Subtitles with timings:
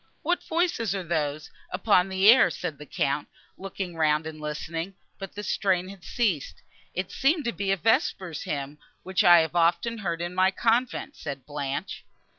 [0.23, 5.35] "What voices are those, upon the air?" said the Count, looking round, and listening; but
[5.35, 6.63] the strain had ceased.
[6.95, 11.15] "It seemed to be a vesper hymn, which I have often heard in my convent,"
[11.15, 12.03] said Blanche.